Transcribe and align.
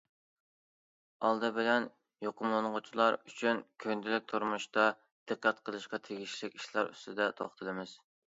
ئالدى 1.27 1.49
بىلەن 1.57 1.83
يۇقۇملانغۇچىلار 2.27 3.17
ئۈچۈن 3.19 3.61
كۈندىلىك 3.85 4.27
تۇرمۇشتا 4.33 4.87
دىققەت 5.33 5.63
قىلىشقا 5.69 6.01
تېگىشلىك 6.09 6.59
ئىشلار 6.61 6.93
ئۈستىدە 6.95 7.29
توختىلىمىز. 7.43 7.97